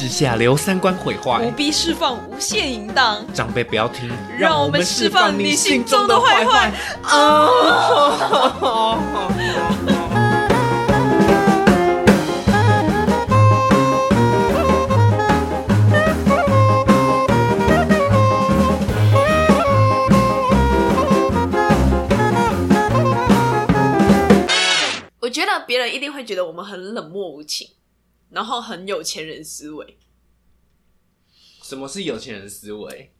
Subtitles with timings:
[0.00, 1.44] 之下留三观毁坏。
[1.44, 6.72] 不，必释放无限淫荡，长辈不要听，让我们释放你心中的坏坏。
[25.20, 27.68] 我觉得别人一定会觉得我们很冷漠无情，
[28.30, 29.98] 然后很有钱人思维。
[31.62, 33.12] 什么是有钱人思维？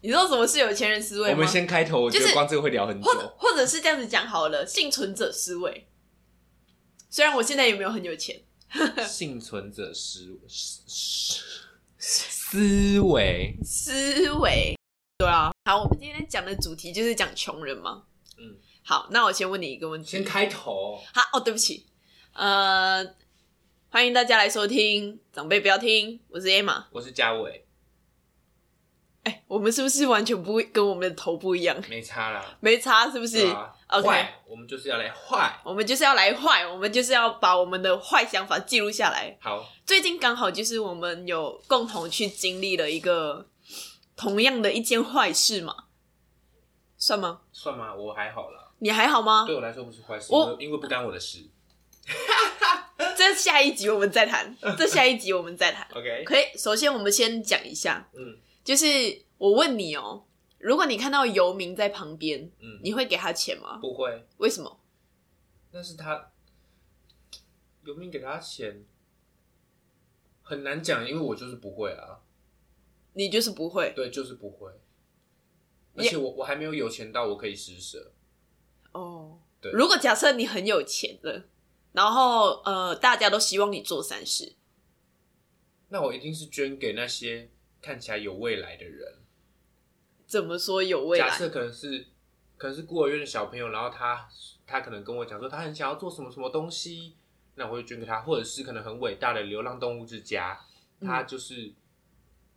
[0.00, 1.34] 你知道什么是有钱人思维吗？
[1.36, 3.14] 我们先开头，我觉得光这个会聊很久或。
[3.14, 5.86] 者或者是这样子讲好了，幸存者思维。
[7.08, 8.42] 虽然我现在也没有很有钱，
[9.06, 10.80] 幸存者思思
[11.98, 14.76] 思维，思维，
[15.18, 15.52] 对啊。
[15.64, 18.02] 好，我们今天讲的主题就是讲穷人嘛。
[18.38, 20.10] 嗯，好，那我先问你一个问题。
[20.10, 21.00] 先开头。
[21.14, 21.86] 好哦，对不起，
[22.32, 23.04] 呃，
[23.92, 26.84] 欢迎大家来收听，长辈不要听，我是 Emma。
[26.92, 27.66] 我是嘉伟，
[29.24, 31.76] 哎，我们是不是完全不会跟我们的头不一样？
[31.90, 35.60] 没差啦，没差，是不是、啊 OK 坏，我们就是要来坏。
[35.62, 39.36] 我们就是要来坏，我们就是要把我们的坏想法记录下来。
[39.42, 43.46] 好，最近刚好就是我们有共同去经历了一个
[44.16, 45.84] 同样的一件坏事嘛，
[46.96, 47.42] 算吗？
[47.52, 47.94] 算吗？
[47.94, 49.54] 我还好啦，你还好吗对？
[49.54, 51.46] 我来说不是坏事，我因为不干我的事。
[53.16, 55.86] 这下一集我们再谈，这下一集我们再谈。
[55.94, 58.86] OK，可以，首先我们先讲一下，嗯就是
[59.38, 60.24] 我问你哦，
[60.58, 63.78] 如果你看到游民在旁边，嗯，你会给他钱吗？
[63.80, 64.80] 不会，为什么？
[65.72, 66.30] 那是他
[67.84, 68.84] 有没有给他钱
[70.42, 72.20] 很难讲，因为我就是不会啊，
[73.14, 74.70] 你就是不会对，就是不会。
[75.94, 78.12] 而且我我还没有有钱到我可以施舍，
[78.92, 79.38] 哦。
[79.60, 81.44] 对如果假设你很有钱了，
[81.92, 84.54] 然后呃，大家都希望你做善事，
[85.88, 87.50] 那我一定是捐给那些
[87.80, 89.18] 看起来有未来的人。
[90.26, 91.28] 怎么说有未来？
[91.28, 92.06] 假设可能是
[92.56, 94.28] 可能是孤儿院的小朋友，然后他
[94.66, 97.14] 他可能跟我讲说他很想要做什么什么东西，
[97.56, 100.58] 那我会捐给他，或者是可能很伟大的流浪动物之家，
[101.00, 101.06] 嗯。
[101.06, 101.74] 他就是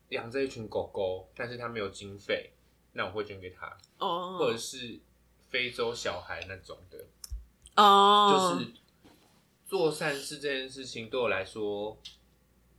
[0.09, 2.53] 养着一群狗狗，但是他没有经费，
[2.93, 4.99] 那我会捐给他，哦，或者是
[5.49, 7.05] 非洲小孩那种的，
[7.75, 8.71] 哦，就是
[9.65, 11.97] 做善事这件事情对我来说，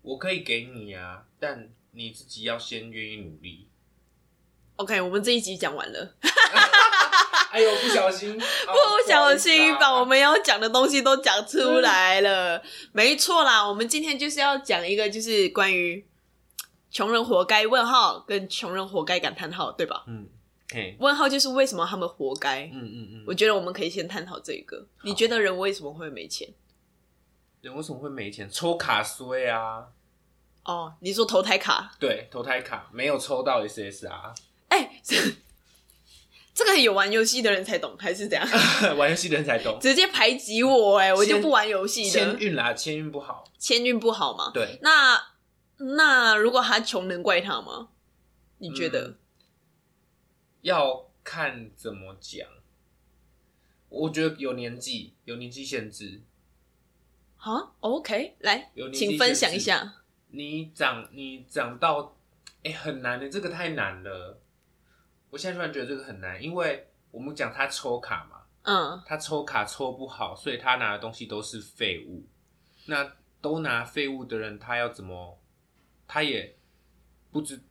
[0.03, 3.69] 我可以给你啊，但你自己要先愿意努力。
[4.77, 6.15] OK，我们这一集讲完了，
[7.51, 12.63] 哎呦，不小心， 不不小心把我们要讲的东西都讲出来了。
[12.93, 16.07] 没错啦，我们今天就是要讲一个，就是关于
[16.91, 20.05] 穷人活该问号跟穷人活该感叹号，对吧？
[20.07, 20.29] 嗯，
[20.69, 22.67] 嘿，问号就是为什么他们活该。
[22.67, 24.87] 嗯嗯嗯，我觉得我们可以先探讨这个。
[25.03, 26.49] 你觉得人为什么会没钱？
[27.67, 28.49] 人为什么会没钱？
[28.51, 29.89] 抽卡衰啊，
[30.65, 31.95] 哦，你说投胎卡？
[31.99, 34.35] 对，投胎卡没有抽到 SSR，
[34.69, 35.17] 哎、这
[36.55, 38.49] 这个有玩游戏的人才懂，还是怎样？
[38.97, 39.79] 玩游戏的人才懂。
[39.81, 42.11] 直接排挤我哎、我就不玩游戏的。
[42.11, 43.45] 签运啦，签运不好。
[43.59, 44.51] 签运不好嘛？
[44.55, 45.21] 对，那
[45.79, 47.89] 那如果他穷，能怪他吗？
[48.59, 49.09] 你觉得？
[49.09, 49.19] 嗯
[50.63, 52.49] 要看怎么讲。
[53.89, 56.23] 我觉得有年纪，有年纪限制。
[57.47, 59.95] 啊、o k 来请分享一下。
[60.31, 62.17] 你长，你长到，
[62.65, 64.41] 哎、很难的，这个太难了。
[65.31, 72.27] 我现在突然觉得这个很难，因为我们讲他抽卡嘛，嗯，他抽卡抽不好，所以他拿的东西都是废物。
[72.87, 75.41] 那都拿废物的人，他要怎么？
[76.09, 76.59] 他也
[77.31, 77.63] 不知，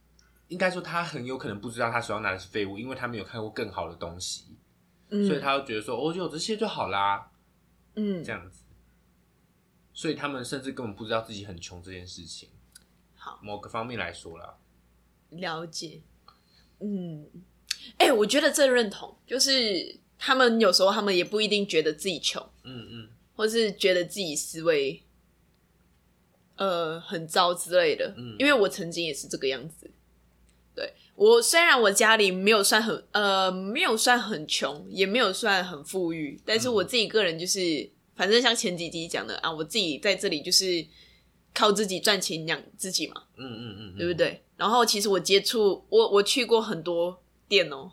[0.47, 4.57] 应该说他很有可能不知道他手上拿的是废物，因为他没有看过更好的东西，
[5.09, 7.29] 嗯所以他就觉得说，哦，有这些就好啦，
[7.95, 8.63] 嗯这样子。
[9.95, 12.49] 所以他们甚至根本不知道自己很穷这件事情。
[13.15, 14.57] 好某个方面来说啦，
[15.31, 16.01] 了解。
[16.79, 17.25] 嗯，
[17.97, 25.01] 哎、我觉得这认同，就是他们有时候他们也不一定觉得自己穷，嗯嗯，或是觉得自己思维
[26.57, 28.13] 呃很糟之类的。
[28.17, 29.89] 嗯因为我曾经也是这个样子。
[30.75, 40.85] 对我虽然我家里没有算很呃没有算很穷，也没有算很富裕，但是我自己个人就是，反正像前几集讲的啊，我自己在这里就是
[41.53, 44.43] 靠自己赚钱养自己嘛，嗯嗯嗯，对不对？
[44.57, 47.91] 然后其实我接触我我去过很多店哦，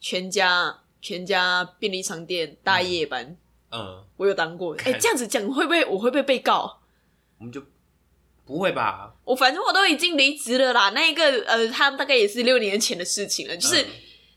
[0.00, 3.36] 全家全家便利商店大夜班，
[3.70, 4.74] 嗯，我有当过。
[4.74, 6.80] 哎、看这样子讲会不会我会不会被告？
[7.38, 7.62] 我们就
[8.46, 9.14] 不会吧？
[9.24, 10.90] 我反正我都已经离职了啦。
[10.90, 13.86] 那一个呃，他大概也是六年前的事情了，就是嗯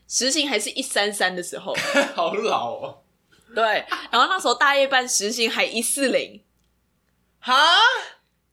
[0.08, 1.74] 实行还是一三三的时候，
[2.14, 2.98] 好老哦，
[3.56, 3.86] 对。
[4.10, 6.42] 然后那时候大夜班实行还一四零，
[7.40, 7.54] 哈，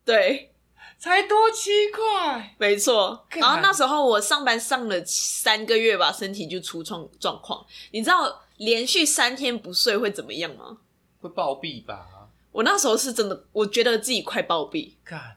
[0.05, 0.53] 对，
[0.97, 3.27] 才多七块，没错。
[3.31, 7.65] 然后那时候我上班上了三个月吧，身体就出状状况。
[7.91, 10.77] 你知道连续三天不睡会怎么样吗？
[11.19, 12.07] 会暴毙吧？
[12.53, 14.93] 我那时候是真的，我觉得自己快暴毙。
[15.03, 15.35] 干，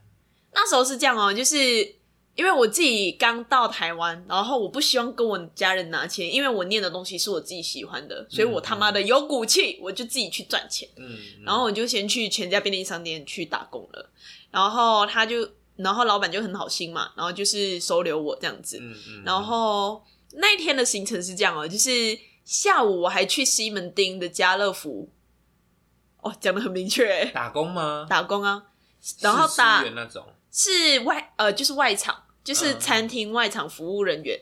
[0.53, 1.97] 那时候是这样哦，就是
[2.37, 10.89] 因为我自己刚到台湾，然后我不希望跟我家人拿钱，因为我念的东西是我自己喜欢的，所以我他妈的有骨气，我就自己去赚钱。
[10.97, 14.11] 嗯，然后我就先去全家便利商店去打工了，
[14.51, 18.79] 然后他就，然后老板就很好心嘛，然后就是收留我这样子。
[18.81, 25.11] 嗯嗯，然后那一天的行程是这样哦，就是下午我还去西门町的家乐福，
[26.21, 27.07] 哦，讲的很明确。
[27.11, 28.07] 欸，打工吗？
[28.11, 28.63] 打工啊，
[29.21, 30.23] 然后打那种，
[30.53, 34.41] 是外呃就是外场，就是嗯餐厅外场服务人员。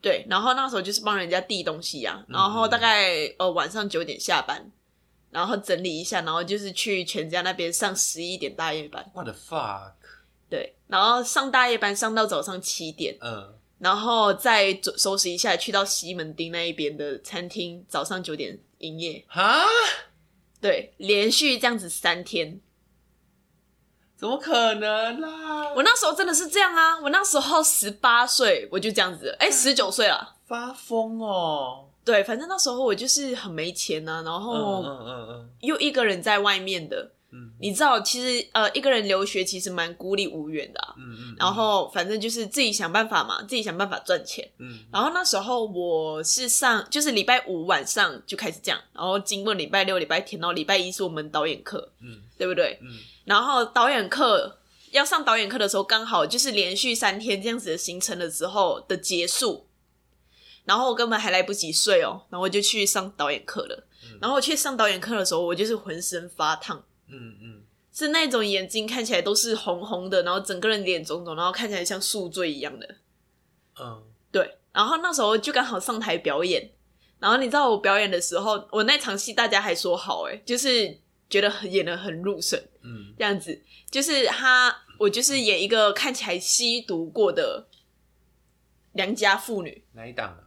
[0.00, 4.70] 对，然后那时候就是帮人家递东西啊，嗯然后大概呃晚上九点下班，
[5.30, 9.92] 然后整理一下，然后就是去全家那边上十一点大夜班，What the fuck？
[10.50, 19.64] 对，然后上大夜班上到早上七点，嗯，然后再收收拾一下，去到西门町那一边的餐厅，早上九点营业，哈？
[20.60, 22.60] 对，连续这样子三天。
[24.18, 25.72] 怎么可能啦？
[25.76, 30.34] 我那时候真的是这样啊，我那时候十八岁，我就这样子了，哎，十九岁了。
[30.46, 31.84] 发疯哦！
[32.04, 40.94] 对，反正那时候我就是很没钱呐、然嗯后嗯嗯嗯又一个人在外面的，嗯你知道，其实呃，一个人留学其实蛮孤立无援的、啊。
[40.96, 44.48] 嗯嗯，然后反正就是自己想办法嘛，自己想办法赚钱。
[44.58, 52.78] 嗯然后那时候我是上，就是礼拜五晚上就开始这样，然后经过礼拜六、礼拜天，然后礼拜一是我们导演课，嗯对不对？
[52.80, 52.88] 嗯
[53.28, 54.58] 然后导演课
[54.90, 59.66] 要上导演课的时候，刚好就是连续三天这样子的行程的时候的结束，
[60.64, 63.84] 然后我根本还来不及睡哦，然后我就去上导演课了。
[64.20, 72.96] 然后我去上导演课的时候，我就是浑身发烫，嗯嗯，是那种眼睛看起来都是红红的，然后整个人脸肿肿，然后看起来像宿醉一样的。
[73.78, 74.02] 嗯。
[74.32, 76.70] 对，然后那时候就刚好上台表演，
[77.18, 80.98] 然后你知道我表演的时候，我那场戏大家还说好，诶，就是
[81.28, 87.68] 觉得很演的很入神，嗯这样子，就是他，我就是演一个看起来吸毒过的
[88.92, 89.84] 良家妇女。
[89.92, 90.44] 哪一档啊？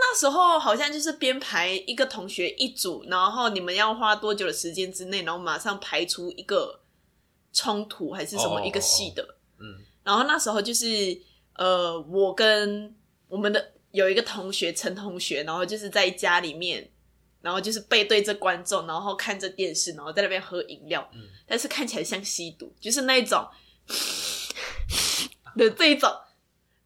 [0.00, 6.80] 那时候好像就是编排一个同学一组，然后你们要花多久的时间之内，然后马上排出一个
[7.52, 9.36] 冲突还是什么哦一个戏的。
[9.60, 11.20] 嗯然后那时候就是
[11.54, 12.92] 呃，我跟
[13.28, 16.90] 我们的有一个同学陈同学，然后就是在家里面，
[17.48, 23.48] 然后就是背对着观众，然后看着电视，然后在那边喝饮料，嗯但是看起来像吸毒，就是那一种
[25.56, 26.14] 的这一种。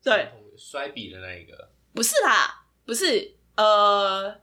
[0.05, 1.71] 对，，摔笔的那一个。
[1.93, 4.41] 不是啦，不是呃，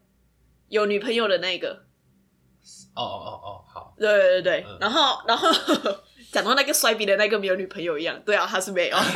[0.68, 1.86] 有女朋友的那个。
[2.96, 3.96] 哦哦哦哦，好。
[3.98, 5.50] 对对对，嗯然后然后
[6.34, 8.98] 讲到那个摔笔的那个没有女朋友一样，对啊，他是没有。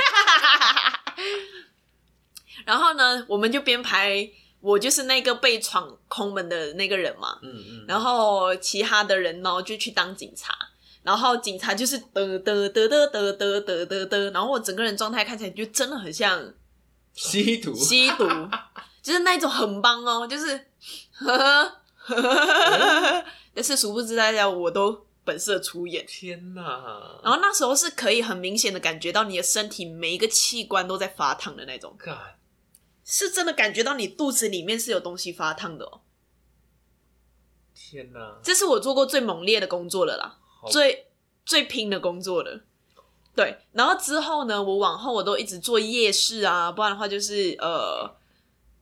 [2.65, 4.25] 然后呢，我们就编排，
[4.63, 10.55] 我就是那个被闯空门的那个人嘛，嗯嗯，然后其他的人呢就去当警察，
[11.03, 16.53] 然后警察就是嘚嘚嘚嘚嘚嘚嘚嘚嘚，然后我整个人状态看起来就真的很像
[17.13, 17.75] 吸毒。
[17.75, 18.25] 吸毒，
[19.01, 20.57] 就是那种很棒哦，就是
[21.11, 26.05] 呵呵呵呵，但是殊不知大家我都本色出演。
[26.07, 26.61] 天哪！
[27.21, 32.17] 然后那时候是可以很明显的感觉到你的身体每一个器官都在发烫的那种，干，
[33.03, 36.01] 是真的感觉到你肚子里面是有东西发烫的哦。
[37.75, 38.39] 天哪！
[38.43, 40.37] 这是我做过最猛烈的工作了啦，
[40.71, 41.07] 最
[41.45, 42.61] 最拼的工作了。
[43.35, 48.15] 对，然后之后呢，我往后我都一直做夜市啊，不然的话就是呃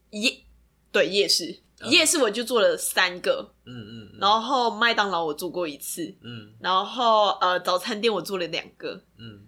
[0.09, 0.43] 夜
[0.91, 1.89] 对夜市，嗯。
[1.89, 4.19] 夜市我就做了三个，嗯嗯，嗯。
[4.19, 6.53] 然后麦当劳我做过一次，嗯。
[6.59, 9.47] 然后呃早餐店我做了两个，嗯，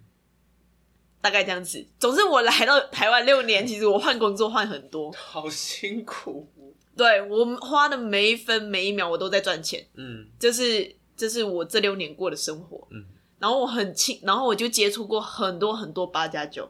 [1.24, 1.84] 大概这样子。
[1.98, 6.48] 总之我来到台湾六年，其实我换工作换很多， 好辛苦。
[6.96, 12.86] 对我花的每一分每一秒我都在赚钱，嗯这是这是我这六年过的生活。
[12.92, 13.06] 嗯
[13.40, 16.70] 然后我很轻，然后我就接触过很多很多八加九。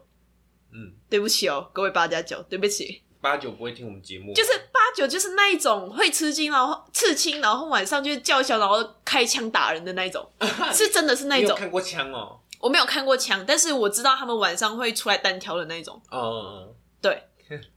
[0.71, 10.27] 嗯，对不起哦，各位八加九，对不起，八九不会听我们节目，就是八九就是那一种会吃惊，然后刺青，然后晚上就叫嚣，然后开枪打人的那一种，
[10.73, 11.49] 是真的是那一种。
[11.49, 12.39] 你有看过枪哦？
[12.63, 16.01] 我没有看过枪，但是我知道他们晚上会出来单挑的那一种。
[16.09, 17.11] 哦哦对，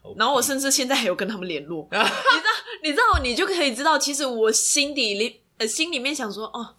[0.03, 2.51] 哦， 然后我甚至现在还有跟他们联络， 你知道，
[2.85, 6.77] 你知道，你就可以知道，其实我心底里呃心里面想说，哦，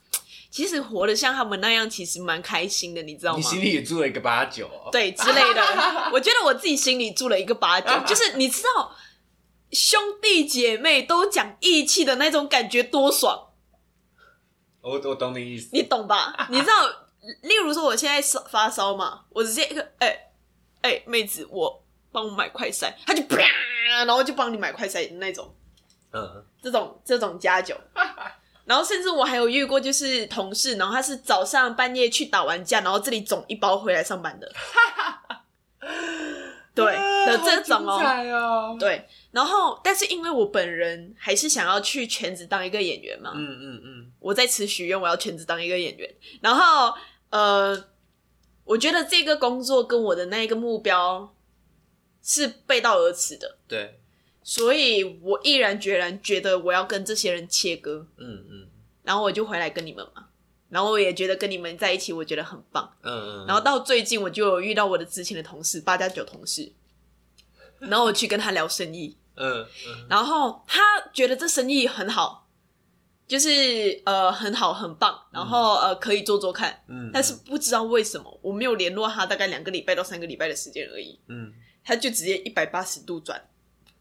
[0.50, 3.38] 其实活得像他们那样，其实蛮开心的，你知道吗？
[3.38, 4.88] 你心里也住了一个八九哦。
[4.90, 5.62] 对之类的。
[6.14, 8.96] 我觉得我自己心里住了一个八九，就是你知道，
[9.72, 13.50] 兄弟姐妹都讲义气的那种感觉多爽，
[14.80, 15.68] 我我懂你意思。
[15.74, 16.48] 你懂吧？
[16.50, 16.74] 你知道
[17.42, 20.30] 例如说我现在烧发烧嘛，我直接一个哎
[20.82, 23.38] 哎、妹子，我帮我买快塞，他就啪，
[24.06, 25.54] 然后就帮你买快塞的那种，
[26.12, 27.76] 嗯，这种这种加酒。
[28.66, 34.52] 然后甚至我还有遇过，就是同事，然后他是早上半夜去打完架，然后这里肿一包回来上班的，
[36.76, 36.86] 对
[37.26, 39.08] 的这种哦，哦，对。
[39.32, 46.14] 然后，但是因为我本人还是想要去全职当一个演员嘛，嗯嗯嗯，我在此许愿，我要全职当一个演员。
[46.42, 46.94] 然后，
[47.30, 47.86] 呃，
[48.64, 51.34] 我觉得这个工作跟我的那一个目标
[52.22, 54.00] 是背道而驰的，对，
[54.44, 58.68] 所以我毅然决然觉得我要跟这些人切割，嗯嗯。
[59.04, 60.28] 然后我就回来跟你们嘛。
[60.70, 62.94] 然后我也觉得跟你们在一起，我觉得很棒。
[63.02, 66.74] 嗯嗯，然后到最近，我就有遇到我的之前的同事八加九同事，
[67.80, 70.08] 然后我去跟他聊生意，嗯嗯。
[70.10, 70.82] 然后他
[71.14, 72.47] 觉得这生意很好，
[73.28, 81.54] 就是呃很好很棒，然后呃可以做做看，嗯，但是不知道为什么我没有联络他，大概两个礼拜到三个礼拜的时间而已，嗯。
[81.84, 83.50] 他就直接一百八十度转，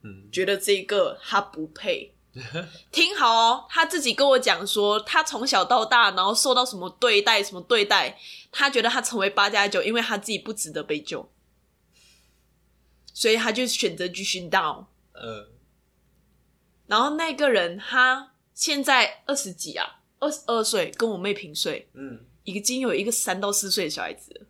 [0.02, 0.28] 嗯。
[0.32, 2.12] 觉得这个他不配。
[2.92, 8.18] 听好哦，他自己跟我讲说，他从小到大，然后受到什么对待，什么对待，
[8.52, 11.30] 他觉得他成为八加九，因为他自己不值得被救，
[13.14, 14.84] 所以他就选择继续 down。
[15.14, 15.48] 嗯
[16.88, 24.46] 然后那个人他现在二十几啊，二十二岁，跟我妹平岁，嗯，已经有一个三到四岁的小孩子了。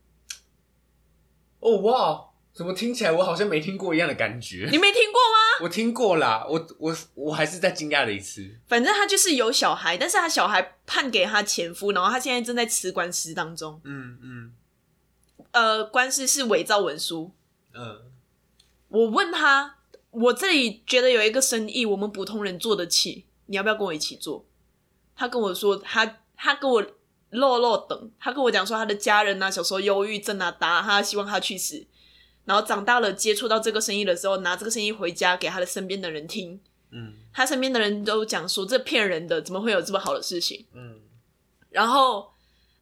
[1.59, 4.69] 哦哇，怎么听起来我好像没听过一样的感觉？
[4.71, 5.65] 你没听过吗？
[5.65, 8.49] 我听过啦，我我我还是在惊讶了一次。
[8.69, 13.81] 反正他就是有小孩，但是他小孩判给他前夫，然后他现在正在吃官司当中。
[13.83, 14.53] 嗯嗯
[15.51, 17.33] 呃，官司是伪造文书。
[17.75, 18.03] 嗯
[18.89, 19.79] 我问他，
[20.13, 24.45] 我这里觉得有一个生意，我们普通人做得起，你要不要跟我一起做？
[25.17, 26.85] 他跟我说，他他跟我
[27.31, 31.87] 落落等，他跟我讲说他的家人啊，小时候忧郁症啊，打他，希望他去死。
[32.45, 36.61] 然后长大了接触到这个生意的时候，拿这个生意回家给他的身边的人听，
[36.91, 40.65] 嗯他身边的人都讲说这骗人的，怎么会有这么好的事情？
[40.73, 41.01] 嗯
[41.71, 42.31] 然后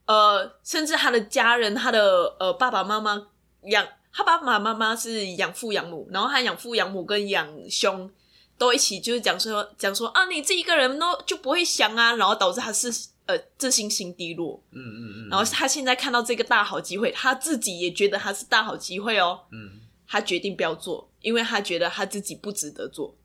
[0.07, 3.29] 呃，甚至他的家人，他的呃爸爸妈妈
[3.63, 8.11] 养他爸爸妈妈是养父养母，然后他养父养母跟养兄
[8.57, 12.89] 都一起就是讲说讲说啊，你自己一个人都就不会想啊，然后导致他是
[13.27, 23.17] 呃自信心低落，嗯嗯嗯，然后他现在看到这个大好机会，他自己也觉得他是大好机会哦，嗯他决定不要做，因为他觉得他自己不值得做。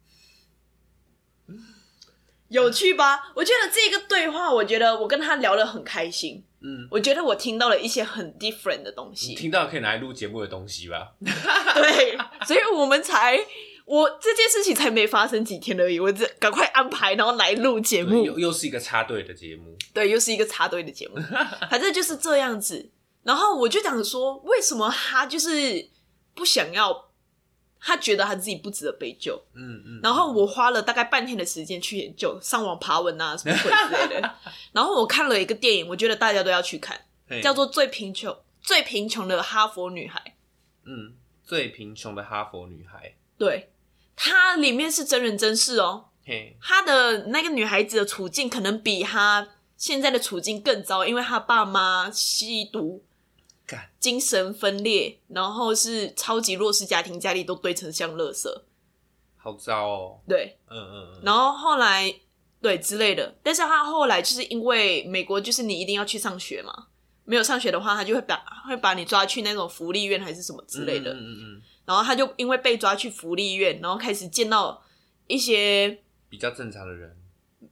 [2.47, 3.31] 有趣吧？
[3.35, 6.43] 我觉得这个对话，我觉得我跟他聊得很开心。
[6.61, 11.13] 嗯，我觉得我听到了一些很 different 的东西，听到可以拿来录节目的东西吧？
[11.21, 13.39] 对，所以我们才
[13.89, 19.75] 我这件事情才没发生几天而已，我这赶快安排，然后来录节目，又又是一个插队的节目。
[19.91, 21.15] 对，又是一个插队的节目，
[21.71, 22.91] 反正就是这样子。
[23.23, 25.89] 然后我就讲说，为什么他就是
[26.35, 27.09] 不想要，
[27.81, 29.41] 他觉得他自己不值得被救。
[29.55, 34.35] 嗯嗯，然后我花了大概半天的时间去研究，上网爬文啊，什么鬼之类的。
[34.71, 37.01] 然后我看了一个电影，我觉得大家都要去看，
[37.41, 40.21] 叫做《最贫穷最贫穷的哈佛女孩》。
[40.85, 43.15] 嗯最贫穷的哈佛女孩。
[43.35, 43.69] 对，
[44.21, 46.07] 它里面是真人真事哦。
[46.61, 49.47] 他，的那个女孩子的处境可能比他
[49.77, 53.01] 现在的处境更糟，因为他爸妈吸毒、
[53.97, 58.47] 精神分裂，然后是超级弱势家庭，家里都堆成像垃圾。
[59.37, 60.19] 好糟哦。
[60.27, 62.13] 对，嗯嗯嗯，然后后来
[62.61, 66.87] 对之类的，但是他后来就是因为美国就是你一定要去上学嘛，
[67.23, 68.35] 没有上学的话，他就会把
[68.67, 71.11] 会把你抓去那种福利院还是什么之类的。
[71.13, 74.79] 嗯嗯嗯，然后他就因为被抓去福利院，然后开始见到
[75.25, 77.17] 一些比较正常的人。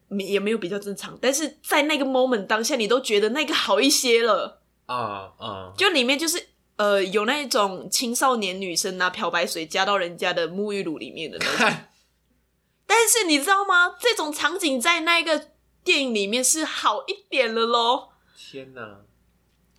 [0.08, 4.64] 没也没有比较正常，但是在那个 moment 当下，你都觉得那个好一些了。
[4.88, 6.48] 啊啊，就里面就是
[6.78, 11.78] 呃有那种青少年女生拿漂白水加到人家的沐浴乳里面的那种。
[12.88, 13.96] 但是你知道吗？
[14.00, 15.50] 这种场景在那个
[15.84, 19.02] 电影里面是好一点了咯，天哪！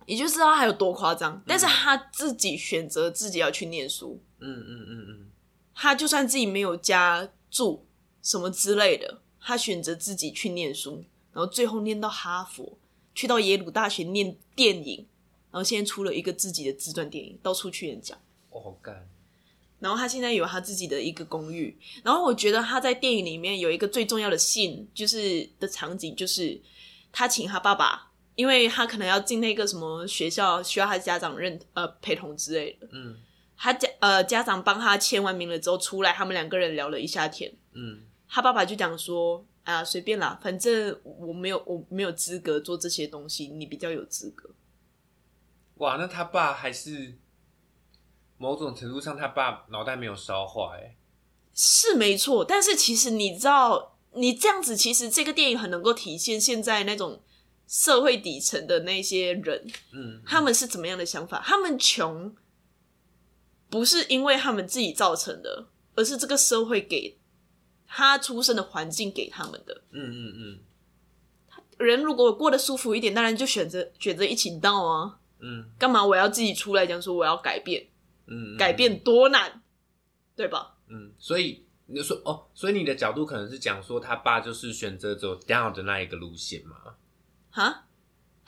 [0.05, 1.43] 你就知道他有多夸张。
[1.45, 5.31] 但是他自己选择自己要去念书，嗯嗯嗯嗯，
[5.73, 7.85] 他就算自己没有家住
[8.21, 11.03] 什么之类的，他选择自己去念书，
[11.33, 12.77] 然后最后念到哈佛，
[13.13, 15.07] 去到耶鲁大学念电影，
[15.51, 18.17] 然后现在出了一个自己的自传电影，到处去演讲。
[18.49, 19.07] 我好干。
[19.79, 26.59] 然后他现在有他自己的一个公寓，然后我觉得他在电影里面有一个最重要的信，就是的场景，就是
[27.13, 33.15] 他请他爸爸，因为他可能要进那个什么学校，需要他家长认呃陪同之类的，嗯
[33.59, 38.03] 他家呃家长帮他签完名了之后出来，他们两个人聊了一下天，嗯。
[38.31, 44.51] 他爸爸就讲说啊随便啦，反正我没有我没有资格做这些东西，你比较有资格。
[45.77, 47.17] 哇，那他爸还是
[48.37, 50.95] 某种程度上，他爸脑袋没有烧坏、欸，
[51.55, 57.19] 是没错，但是其实你知道，你这样子，其实这个电影很能够体现现在那种
[57.67, 61.41] 社会底层的那些人，嗯，他们是怎么样的想法？
[61.43, 62.35] 他们穷，
[63.69, 67.17] 不是因为他们自己造成的，而是这个社会给
[67.87, 69.83] 他出生的环境给他们的。
[69.91, 70.59] 嗯嗯嗯
[71.77, 75.19] 人如果过得舒服一点，当然就选择选择一起闹啊！
[75.39, 77.87] 嗯干嘛我要自己出来讲说我要改变？
[78.27, 79.61] 嗯，嗯改，变多难，
[80.35, 80.75] 对吧？
[80.89, 86.75] 嗯，所以你就说哦，所以你的角度可能是讲说他爸就是选择走 down 的那一个路线嘛，
[87.49, 87.87] 哈，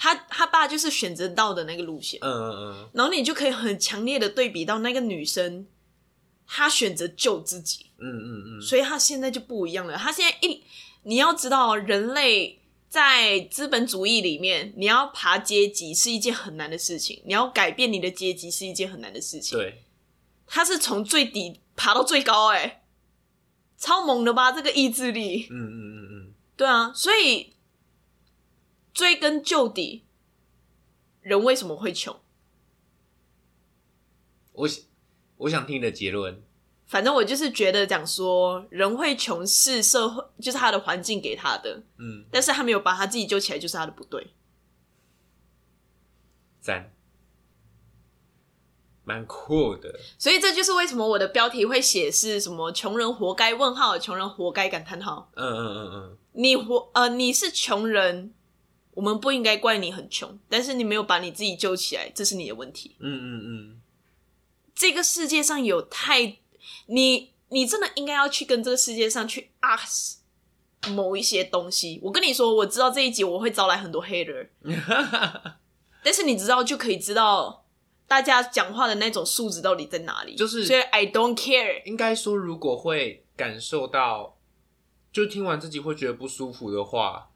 [0.04, 5.68] 他他爸就是选择到的那个路线，嗯嗯嗯，然后你就可以很强烈的对比到那个女生，
[6.48, 9.96] 她选择救自己，嗯嗯嗯，所以她现在就不一样了。
[9.96, 10.64] 她现在一，
[11.04, 19.56] 你要知道，人类在资本主义里面，你要爬阶级是一件很难的事情，你要改变你的阶级是一件很难的事情。
[19.56, 19.84] 对，
[20.48, 22.82] 他是从最底爬到最高、哎，
[23.78, 24.52] 超猛的吧？
[24.52, 27.54] 这个意志力，嗯嗯嗯嗯，对啊，所以
[28.94, 30.04] 追根究底，
[31.22, 32.20] 人为什么会穷？
[34.54, 34.84] 我想
[35.38, 36.44] 我想听你的结论，
[36.86, 44.34] 反正我就是觉得讲说，人会穷是社会，就是他的环境给他的，嗯，但是他没有把他自己救起来，就是他的不对。
[46.60, 46.94] 赞，
[49.04, 54.70] 蛮酷的，所以这就是为什么我的标题会写是什么“穷人活该”问号，穷人活该？
[54.70, 55.32] 感叹号。
[55.34, 58.34] 嗯嗯嗯嗯，你活呃，你是穷人，
[58.94, 62.96] 我们不应该怪你很穷，但是你没有把你自己救起来，这是你的问题。
[63.00, 63.82] 嗯嗯嗯，
[64.76, 66.38] 这个世界上有太
[66.88, 70.16] 你，你真的应该要去跟这个世界上去 ask
[70.90, 72.00] 某一些东西。
[72.04, 74.50] 我跟你说，我知道这一集我会招来很多 hater，
[76.04, 77.66] 但是你知道就可以知道
[78.08, 80.36] 大家讲话的那种素质到底在哪里。
[80.36, 81.84] 就是所以 I don't care。
[81.86, 84.38] 应该说，如果会感受到，
[85.14, 87.31] 就听完自己会觉得不舒服的话，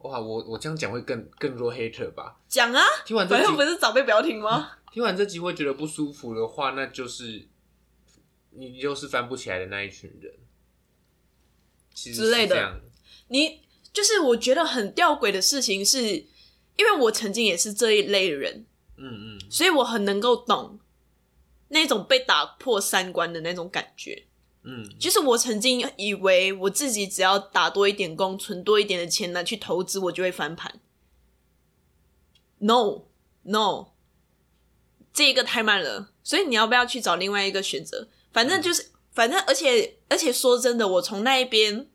[0.00, 2.40] 哇，我我这样讲会更更弱 hater 吧？
[2.48, 4.72] 讲啊，听完这集反正不是长辈不要听吗？
[4.92, 7.46] 听完这集会觉得不舒服的话，那就是
[8.50, 10.34] 你就是翻不起来的那一群人，
[11.94, 12.80] 其实之类的是这样。
[13.28, 13.60] 你
[13.92, 20.80] 就是我觉得很吊诡的事情是，因为我曾经也是这一类的人，嗯嗯所以我很能够懂
[21.68, 24.26] 那种被打破三观的那种感觉。
[24.62, 30.80] 嗯就是我曾经以为我自己只要打多一点工，存多一点的钱拿去投资，我就会翻盘。
[32.58, 33.04] No
[33.42, 33.92] No，
[35.14, 38.08] 这个太慢了，所以你要不要去找另外一个选择？
[38.32, 41.88] 反正就是，反正而且而且说真的，我从那一边，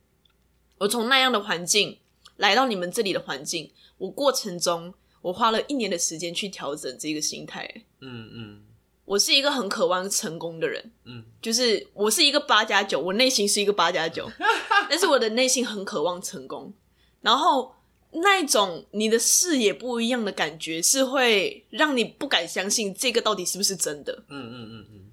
[0.79, 1.99] 我从那样的环境
[2.37, 7.83] 来到你们这里的环境，我过程中我花了一年的时间去调整这个心态。
[8.01, 8.63] 嗯嗯
[9.05, 14.29] 我是一个很渴望成功的人，嗯就是我是一个八加九，我内心是一个八加九，
[14.89, 16.73] 但是我的内心很渴望成功。
[17.21, 17.73] 然后
[18.11, 24.23] 那一种你的视野不一样的感觉，是会让你不敢相信这个到底是不是真的。
[24.29, 25.11] 嗯嗯嗯嗯，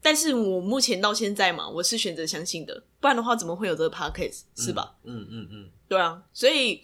[0.00, 4.96] 但是我目前到现在嘛，我是选择相信的，不然的话怎么会有这个 podcast 是吧？
[5.04, 6.82] 嗯嗯嗯对啊，所以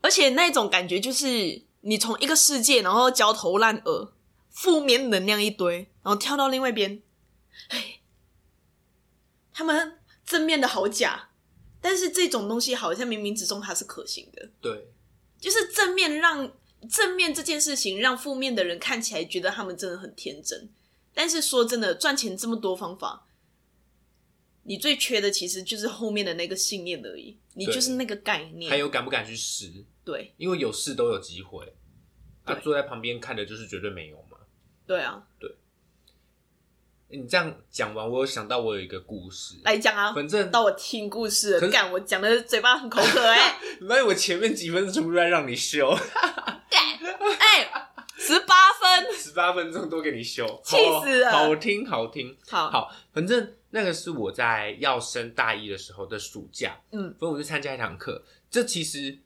[0.00, 4.12] 而且那种感觉就是你从一个世界，然后焦头烂额，
[4.52, 7.02] 负面能量一堆，然后跳到另外一边，
[7.68, 8.00] 哎，
[9.52, 11.30] 他们正面的好假，
[11.80, 14.88] 但是这种东西好像冥冥之中它是可行的，对，
[15.40, 16.52] 就是正面让
[16.88, 20.70] 正面这件事情让负面的人看起来觉得他们真的很天真，
[21.12, 23.26] 但是说真的，赚钱这么多方法。
[24.64, 28.70] 你最缺的其实就是后面的那个信念而已，你就是那个概念。
[28.70, 29.72] 还有敢不敢去试？
[30.04, 31.74] 对因为有试都有机会，
[32.44, 34.31] 啊，坐在旁边看的就是绝对没有嘛。
[34.92, 35.50] 对啊，对。
[37.08, 47.72] 你这样讲完，我有想到我有一个故事，来讲啊，反正到我听故事干我讲的嘴巴很口渴 哎、你发现我前面几分钟全部都在让你修，哎，
[48.18, 51.32] 十八分，十八分钟都给你修，气死了。
[51.32, 52.36] 好好听好听。
[52.50, 58.22] 好，好，反正那个是我在要升大一的时候的暑假，嗯，所以我就参加一堂课。
[58.50, 59.16] 这其实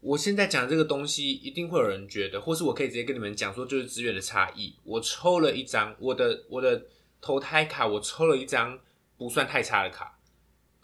[0.00, 4.74] 我现在讲的这个东西，一定会有人觉得，或是我可以直接跟你们讲说，就是资源的差异。
[4.84, 6.80] 我抽了一张我的我的
[7.20, 8.78] 投胎卡，我抽了一张
[9.16, 10.18] 不算太差的卡，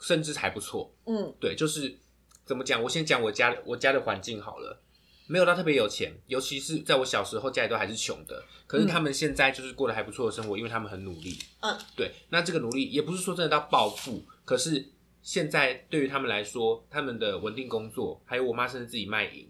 [0.01, 0.93] 甚至还不错。
[1.07, 1.97] 嗯对，就是
[2.45, 2.83] 怎么讲？
[2.83, 4.81] 我先讲我家我家的环境好了，
[5.29, 8.45] 没有到特别有钱，尤其是在我小时候，家里都还是穷的。
[8.67, 11.39] 可是他们现在就是过得还不错的生活，因为他们很努力。
[11.61, 12.11] 嗯，对。
[12.31, 14.85] 那这个努力也不是说真的到暴富，可是
[15.25, 19.49] 现在对于他们来说，他们的稳定工作，还有我妈甚至自己卖淫，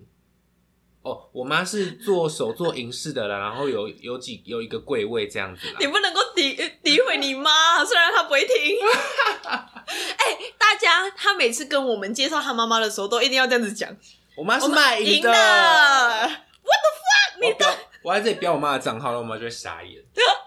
[1.02, 5.88] 哦，我妈是做手做银饰的啦，然后有有几有一个柜位这样子啦你。
[5.88, 8.54] 不能够诋诋毁你妈，虽然她不会听。
[9.44, 13.90] 哎、大家，她每次跟我们介绍她妈妈的时候，都一定要这样子讲。
[14.36, 16.30] 我妈是卖淫的，What
[16.62, 17.40] the fuck？
[17.40, 20.00] 你的我在这里标我妈的账号，然后我妈就会傻眼。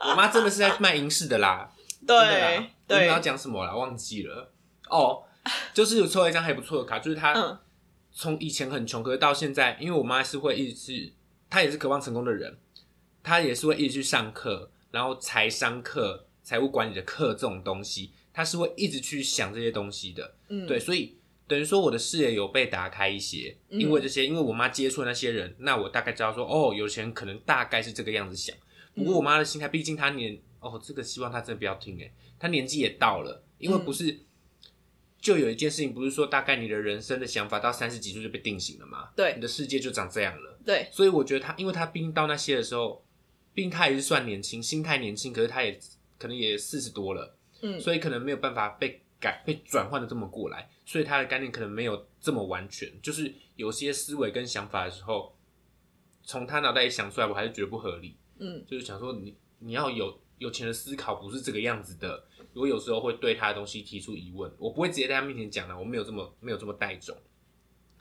[0.10, 1.70] 我妈真的是在卖银饰的啦。
[2.08, 3.76] 真的啦对我要，讲什么啦？
[3.76, 4.54] 忘记了。
[4.89, 5.23] 哦，
[5.73, 7.58] 就是有抽了一张还不错的卡，就是他嗯
[8.12, 11.13] 从以前很穷，可是到现在，因为我妈是会一直去，
[11.50, 12.58] 她也是渴望成功的人，
[13.21, 20.34] 她也是会一直去上课，然后财商课、财务管理的课这种东西，她是会一直去想这些东西的。
[20.47, 21.15] 嗯，对，所以
[21.47, 28.56] 等于说我的视野有被打开一些，嗯因为这些，因为我妈接触的那些人，那我大概知道说，哦，有钱人可能大概是这个样子想。
[28.95, 34.21] 不过我妈的心态，毕竟她年，哦，这个希望她真的不要听，哎，她年纪也到了，因为不是。
[35.28, 39.10] 就有一件事情，不是说大概你的人生的想法到三十几岁就被定型了吗？
[39.13, 40.58] 对你的世界就长这样了。
[40.66, 43.06] 对，所以我觉得他，因为她毕竟到那些的时候，
[43.54, 45.78] 病态也是算年轻，心态年轻，可是他也
[46.18, 55.36] 可能也四十多了，嗯所以可能没有办法被改被转换的这么过来，所以他的概念可能没有这么完全，就是有些思维跟想法的时候，
[56.24, 58.16] 从他脑袋里想出来，我还是觉得不合理。
[58.40, 62.26] 嗯就是想说你你要有有钱的思考，不是这个样子的。
[62.58, 67.15] 我有时候会对他的东西提出疑问，我不会直接在他面前讲的，我没有这么没有这么带种，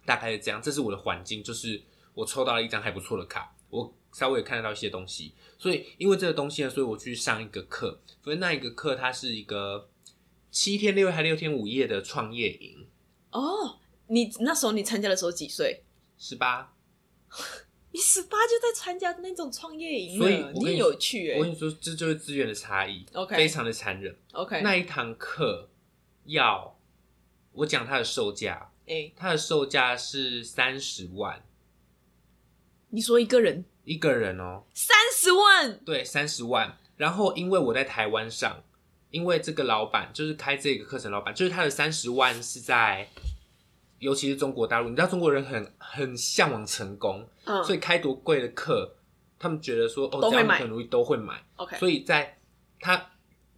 [0.05, 0.61] 大概是这样。
[0.63, 1.83] 这是我的环境，就是
[2.15, 9.89] 我抽到了一张还不错的卡，我稍微也看得到一些东西，所以因为这个东西呢，所以我去上一个课，所以那一个课它是一个
[10.51, 12.87] 七天六夜还六天五夜的创业营，
[13.33, 15.83] 哦，你那时候你参加的时候几岁？
[16.17, 16.73] 十八。
[17.97, 24.15] 你十八就在参加那种创业营所以了，你我跟你有趣哎、我跟你说，这就是资源的差异 OK 非常的残忍。
[24.33, 25.71] OK，那一堂课
[26.25, 26.79] 要
[27.53, 31.43] 我讲它的售价，哎、它的售价是三十万。
[32.91, 33.65] 你说一个人？
[33.85, 36.77] 一个人哦，三十万，对，三十万。
[36.99, 38.63] 然后因为我在台湾上，
[39.11, 43.09] 因为这个老板就是开这个课程老板，就是他的三十万是在，
[43.99, 48.97] 尤其是中国大陆，你知道中国人很很向往成功，嗯，所以开多贵的课，
[49.39, 51.43] 他们觉得说哦，只要都会买很容易都会买。
[51.57, 52.39] OK，所以在
[52.81, 53.11] 它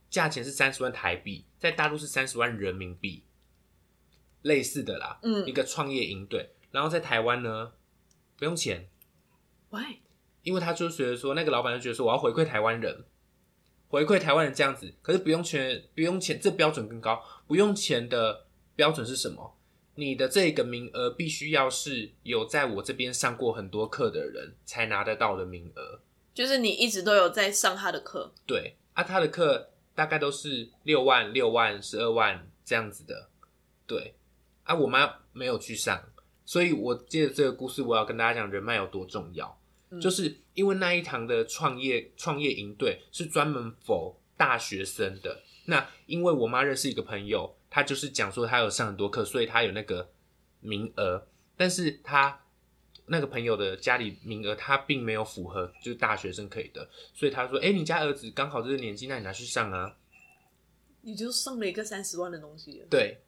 [0.08, 3.24] 价钱是三十万台币，在大陆是三十万人民币，
[4.42, 6.50] 类似的啦，嗯一个创业营队。
[6.70, 7.72] 然后在台湾呢，
[8.36, 8.88] 不用钱
[9.70, 9.96] ，Why？
[10.42, 13.04] 因为他就觉得说，那个老板就觉得说，我要回馈台湾人，
[13.88, 14.94] 回馈台湾人这样子。
[15.02, 17.22] 可是不用钱，不用钱，这标准更高。
[17.46, 18.46] 不用钱的
[18.76, 19.57] 标准是什么？
[19.98, 26.00] 你的这个名额必须要是有在我这边上过很多课的人才拿得到的名额。
[26.32, 33.28] 就是你一直都有在上他的课，对啊，他的课大概都是六万、六万、十二万这样子的。
[33.88, 34.14] 对
[34.62, 36.00] 啊，我妈没有去上，
[36.44, 39.58] 所以我借着这个故事，我要跟大家讲人脉有多重要。
[39.90, 45.42] 嗯就是因为那一堂的创业创业营队是专门否大学生的。
[45.64, 50.10] 那因为我妈认识一个朋友，他就是讲说他有上很多课，所以他有那个
[50.60, 51.26] 名额，
[51.56, 52.40] 但是他
[53.06, 59.96] 那个朋友的家里名额他并没有符合，就是大学生可以的，所以他说：“哎、你家儿子刚好这个年纪，那你拿去上啊。
[61.00, 62.84] 你就上了一个三十万的东西”。
[62.90, 63.22] 对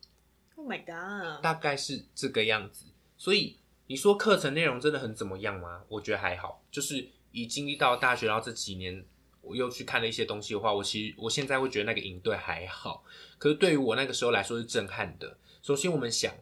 [0.56, 1.42] ，Oh my god！
[1.42, 2.86] 大概是这个样子。
[3.16, 5.84] 所以你说课程内容真的很怎么样吗？
[5.88, 9.04] 我觉得还好，就是以经历到大学，然后这几年
[9.40, 13.04] 我又去看了一些东西的话，我其实我现在会觉得那个营队还好。
[13.38, 15.38] 可是对于我那个时候来说是震撼的。
[15.62, 16.34] 首先我们想，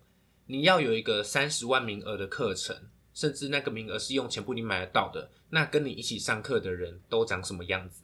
[0.47, 8.03] 你要有一个三十万名额的课程，甚至那个名额是用钱不一定买得到的，那跟你一起上课的人都长什么样子？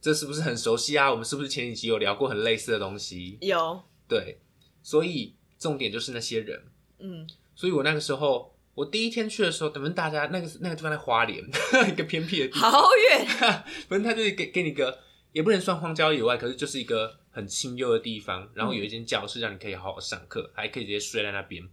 [0.00, 1.10] 这是不是很熟悉啊？
[1.10, 3.38] 我们是不是前几集有聊过很类似的东西？
[3.40, 4.38] 有，对，
[4.82, 6.64] 所以重点就是那些人。
[6.98, 11.42] 嗯，所以我那个时候，我第一天去的时候，等于大家那个那个地方在花莲，
[11.88, 13.26] 一个偏僻的地方，好远，
[13.88, 15.00] 反正他就是给给你一个，
[15.32, 21.66] 也不能算荒郊野外，可是就是一个很清幽的地方，然后有一间教室让你可以好好上课，还可以直接睡在那边。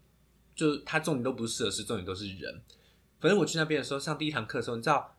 [0.56, 2.62] 就它重点都不是设施，重点都是人。
[3.20, 5.18] 反正我去那边的时候，上第一堂课的时候，你知道，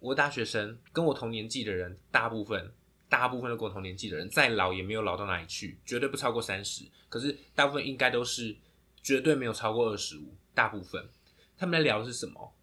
[0.00, 2.72] 我大学生跟我同年纪的人，大部分
[3.08, 6.84] 大部分都跟我同年纪的人，再老也没有老到哪里去，绝对不超过三十。
[7.08, 8.54] 可是大部分应该都是
[9.02, 11.08] 绝对没有超过二十五，大部分
[11.56, 12.54] 他们在聊的是什么？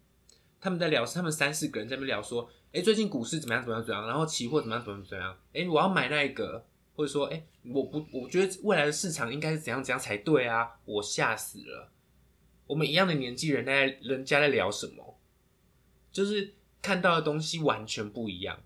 [0.60, 11.90] 他们在聊是他们三四个人在那边聊说，哎、最近股市怎么样怎么样怎么样，然后期货怎么样怎么样怎么样，哎、我要买那一个，或者说，哎、我不，我觉得未来的市场应该是怎样怎样才对啊，我吓死了。
[12.68, 15.18] 我们一样的年纪人在人家在聊什么，
[16.12, 18.60] 就是看到的东西完全不一样，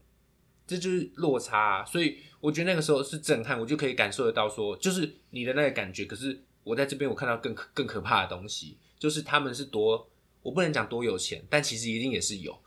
[0.67, 1.85] 这就是落差、啊。
[1.85, 6.05] 所以我觉得那个时候是震撼，我就可以感受得到说，就是你的那个感觉。
[6.05, 10.11] 可是我在这边我看到更更可怕的东西，就是他们是多，
[10.43, 12.59] 我不能讲多有钱，但其实一定也是有。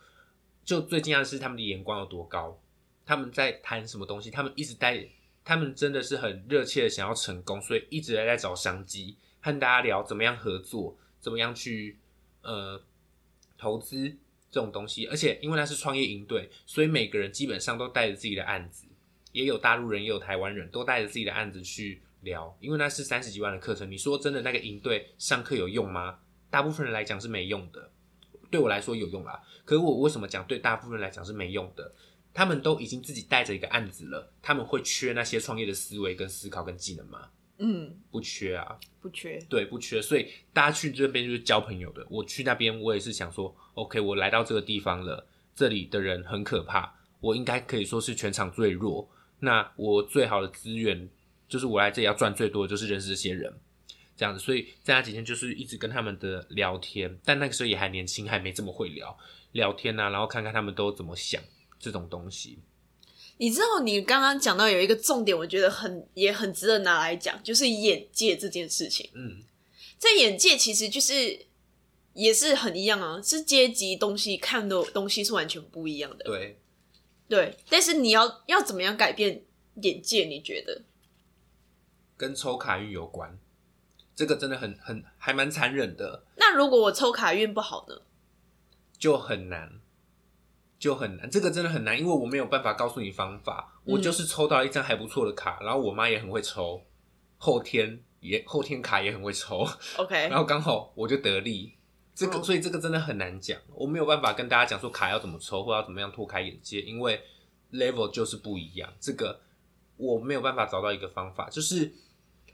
[0.64, 2.58] 就最惊讶是他们的眼光有多高，
[3.04, 5.06] 他们在谈什么东西，他们一直在，
[5.44, 11.98] 他们真的是很热切的想要成功，所以一直在在找商机，和大家聊怎么样合作，怎么样去
[12.40, 12.82] 呃
[13.58, 14.08] 投资
[14.50, 15.06] 这种东西。
[15.08, 18.86] 而且因为那是创业营队，所以每个人基本上都带着自己的案子，
[19.32, 22.56] 也有大陆人，也有台湾人，都带着自己的案子去聊。
[22.60, 26.20] 因为那是三十几万的课程，你说真的那个营队上课有用吗？
[26.50, 27.90] 大部分人来讲是没用的，
[28.50, 29.40] 对我来说有用啦。
[29.64, 31.94] 可是我为什么讲对大部分人来讲是没用的？
[32.32, 37.28] 他们都已经自己带着一个案子了，他们会缺那些创业的思维、跟思考、跟技能吗？
[37.58, 39.38] 嗯，不缺啊，不缺。
[39.48, 40.00] 对，不缺。
[40.00, 42.06] 所以大家去这边就是交朋友的。
[42.08, 49.10] 我去那边，我也是想说，OK，我来到这个地方了，这里的人很可怕，我应该可以说是全场最弱。
[49.40, 51.08] 那我最好的资源
[51.48, 53.52] 就是我来这里要赚最多的就是认识这些人。
[54.20, 59.16] 这样子，所以在那几天就是一直跟他们的聊天，但那个时候也还年轻，还没这么会聊
[59.52, 61.42] 聊天啊，然后看看他们都怎么想
[61.78, 62.58] 这种东西。
[63.38, 69.08] 你知道，你刚刚讲到有一个重点，我觉得很也很值得拿来讲，就是眼界这件事情。
[69.14, 69.42] 嗯，
[69.96, 71.46] 在眼界其实就是
[72.12, 76.24] 也是很一样啊，是阶级东西看的东西是完全不一样的。
[76.26, 76.58] 对，
[77.26, 79.42] 对，但是你要要怎么样改变
[79.76, 80.26] 眼界？
[80.26, 80.82] 你觉得？
[82.18, 83.38] 跟抽卡运有关。
[84.20, 88.02] 这个真的很很还蛮残忍的，那如果我抽卡运不好呢？
[88.98, 89.80] 就很难，
[90.78, 91.30] 就很难。
[91.30, 93.80] 这个真的很难，因为我没有办法告诉你方法。
[93.82, 96.82] 我就是抽到一张还不错的卡，然后我妈也很会抽，
[97.38, 99.66] 后天也后天卡也很会抽。
[99.96, 101.72] OK， 然后刚好我就得利。
[102.14, 107.22] 这个，嗯所以这个真的很难讲，我没有办法跟大家讲说卡要怎么抽，或要怎么样拓开眼界，因为
[107.72, 108.92] level 就是不一样。
[109.00, 109.40] 这个
[109.96, 111.90] 我没有办法找到一个方法，就是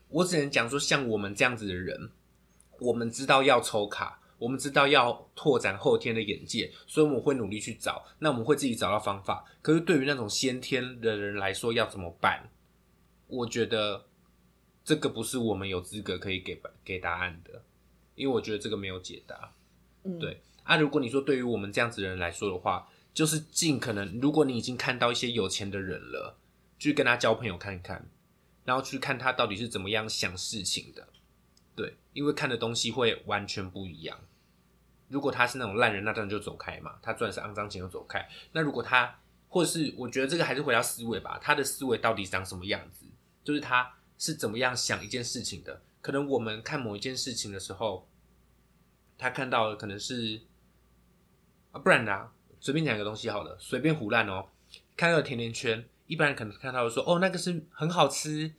[0.09, 2.11] 我只能讲说，像我们这样子的人，
[2.81, 9.45] 我们知道要抽卡，我们知道要拓展后天的眼界，所以我们会努力去找，那我们会自己找到方法。
[9.62, 12.51] 可是对于那种先天的人来说，要怎么办？
[13.27, 14.07] 我觉得
[14.85, 17.62] 这个不是我们有资格可以给给答案的，
[18.14, 19.53] 因为我觉得这个没有解答。
[20.05, 26.38] 嗯，对啊，如果你说对于我们这样子的人来说的话，就是尽可能，如果你已经看到一些有钱的人了，
[26.79, 28.09] 去跟他交朋友看看，
[28.66, 31.09] 然后去看他到底是怎么样想事情的。
[31.74, 34.18] 对，因为看的东西会完全不一样。
[35.09, 38.29] 如果他是那种烂人，那当然就走开嘛，他赚的是肮脏钱就走开。
[38.52, 43.07] 那如果他，或是我觉得这个还是回到思维吧，他的思维到底长什么样子，
[43.44, 45.81] 就是他是怎么样想一件事情的。
[46.02, 48.09] 可能我们看某一件事情的时候，
[49.16, 50.42] 他看到的可能是
[51.70, 54.48] 啊，不然啦，随便讲一个东西好了，随便胡乱哦。
[54.96, 58.53] 看到甜甜圈，一般人可能看到说哦，那个是很好吃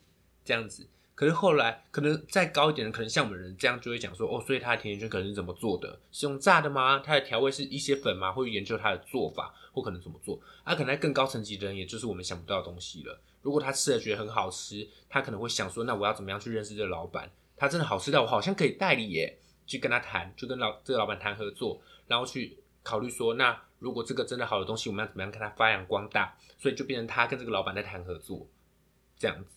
[0.44, 0.88] 这样子。
[1.16, 6.00] 可是后来，可能再高一点的，可能像我们人这样就会讲说哦，所以它的甜甜圈可能是怎么做的？
[6.12, 7.02] 是用炸的吗？
[7.04, 8.32] 它的调味是一些粉吗？
[8.32, 10.40] 会研究它的做法，或可能怎么做？
[10.64, 13.20] 啊，可能更高层级的人，也就是我们想不到的东西了。
[13.42, 17.32] 如果他吃了觉得很好吃，他可能会想说，那我要怎么样去认识这个老板？
[17.56, 26.38] 他真的好吃到我好像可以代理耶，去跟他谈，就跟老这个老板谈合作，然后去考虑说，那如果这个真的好的东西，我们要怎么样跟他发扬光大？
[26.58, 28.48] 所以就变成他跟这个老板在谈合作，
[29.20, 29.50] 这样子。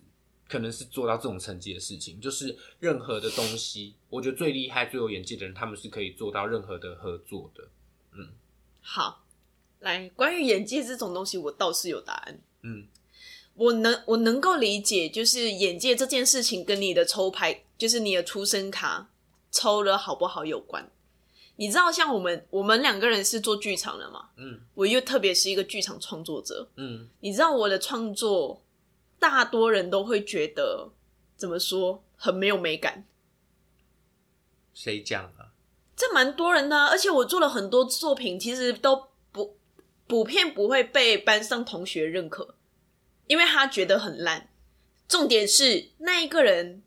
[0.49, 7.69] 可能是做到这种成绩的事情，就是任何的东西，我觉得最厉害、最有眼界的人，他们是可以做到任何的合作的。
[8.15, 8.29] 嗯
[8.81, 9.25] 好，
[9.79, 12.41] 来，关于眼界这种东西，我倒是有答案。
[12.63, 12.89] 嗯，
[13.55, 19.09] 我能我能够理解，就是眼界这件事情跟你的抽牌，就是你的出生卡
[19.53, 20.91] 抽了好不好有关。
[21.61, 28.63] 你知道，像我们我们两个人是做剧场的嘛，嗯我又特别是一个剧场创作者，嗯，你知道我的创作，
[29.19, 30.91] 大多人都会觉得
[31.37, 33.05] 怎么说很没有美感，
[34.73, 35.53] 谁讲啊？
[35.95, 39.59] 这蛮多人的啊、而且我做了很多作品，其实都不
[40.07, 42.55] 普遍不会被班上同学认可，
[43.27, 44.49] 因为他觉得很烂。
[45.07, 46.83] 重点是那一个人，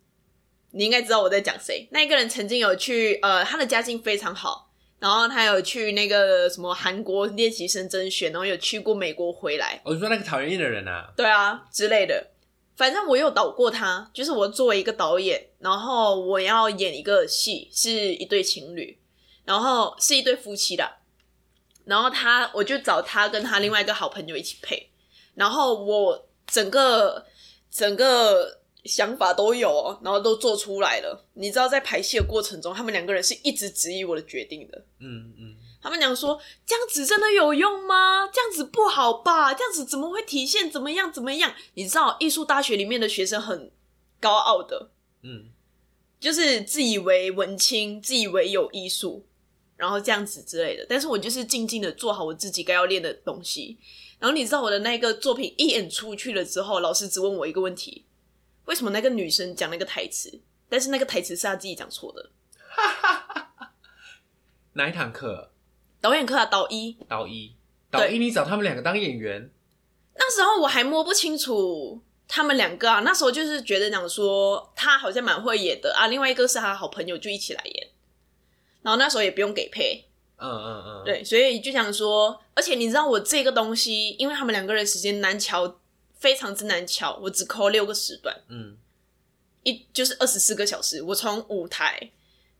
[0.72, 1.88] 你应该知道我在讲谁。
[1.92, 4.62] 那一个人曾经有去，呃，他的家境非常好，
[5.04, 12.28] 然后他有去那个什么韩国练习生甄选，然后有去过美国回来，我、哦、说那个讨人厌的人啊，对啊之类的。
[12.78, 18.98] 反正我有导过他，就是我作为一个导演，然后我要演一个戏，是一对情侣，
[19.44, 20.89] 然后是一对夫妻的，
[21.84, 24.89] 然后他我就找他跟他另外一个好朋友一起配，
[25.36, 27.26] 然后我整个
[27.70, 31.26] 整个想法都有哦，然后都做出来了。
[31.34, 34.86] 你知道在排戏的过程中，他们两个人是一直质疑我的决定的。
[35.00, 38.28] 嗯嗯，他们讲说这样子真的有用吗？
[38.34, 39.54] 这样子不好吧？
[39.54, 41.54] 这样子怎么会体现怎么样怎么样？
[41.76, 43.72] 你知道艺术大学里面的学生很
[44.19, 44.91] 高傲的，
[45.22, 45.50] 嗯，
[46.19, 49.26] 就是自以为文青，自以为有艺术，
[49.78, 50.86] 然后这样子之类的。
[50.89, 53.78] 但是我就是静静的做好我自己该要练的东西。
[54.19, 58.06] 然后你知道我的那个作品一演出去了之后，老师只问我一个问题：
[58.65, 62.30] 为什么那个女生讲那个台词，但是那个台词是她自己讲错的？
[64.73, 65.52] 哪一堂课？
[66.02, 66.97] 导演课啊，导一。
[67.08, 67.56] 导一，
[67.91, 69.49] 导一，你找他们两个当演员？
[70.15, 77.89] 那时候我还摸不清楚他们两个啊，那时候就是觉得讲说他好像蛮会演的啊，另外一个是他的好朋友，就一起来演。
[78.82, 80.06] 然后那时候也不用给配，
[80.38, 85.80] 嗯嗯嗯，对，所以就想说，而且你知道我这个东西，因为他们两个人时间难调，
[86.24, 88.78] 非常之难调，我只扣六个时段，嗯
[89.64, 92.12] 一就是二十四个小时，我从舞台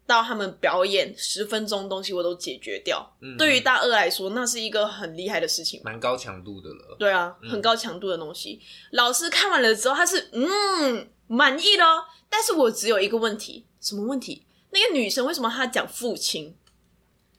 [0.06, 3.16] 到他们表演十分钟东西我都解决掉。
[3.22, 5.82] 嗯，对于大二来说，那是一个很厉害的事情。
[5.86, 6.98] 蛮高强度的了。
[7.00, 8.62] 对啊，嗯很高强度的东西。
[8.92, 14.46] 老师看完了之后，他是嗯满意的哦，但是我只有一个问题，什么问题？
[14.72, 16.54] 那个女生为什么她讲父亲，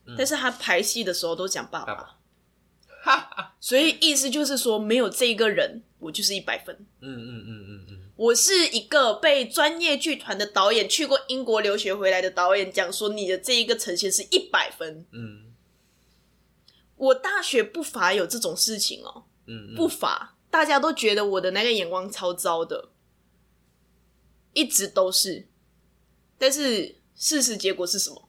[0.07, 2.14] 嗯但是她排戏的时候都讲爸爸？
[3.61, 6.75] 所以意思就是说，没有这一个人，我就是一百分。
[7.01, 15.07] 嗯嗯嗯嗯嗯，我是一个被专业剧团的导演，去过英国留学回来的导演讲说，你的这一个呈现是一百分。
[15.13, 15.53] 嗯
[16.97, 22.91] 我大学不乏有这种事情哦，嗯，不乏，大家都觉得我的那个眼光超糟的，
[24.53, 25.49] 一直都是。
[26.39, 28.29] 但是事实结果是什么？